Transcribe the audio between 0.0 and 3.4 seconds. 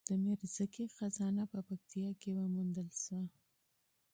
د میرزکې خزانه په پکتیا کې وموندل شوه